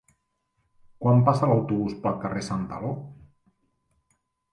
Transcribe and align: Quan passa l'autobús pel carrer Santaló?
Quan 1.03 1.19
passa 1.27 1.49
l'autobús 1.51 1.93
pel 2.05 2.17
carrer 2.23 2.41
Santaló? 2.47 2.95